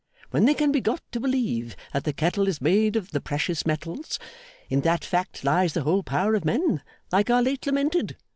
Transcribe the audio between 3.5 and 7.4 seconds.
metals, in that fact lies the whole power of men like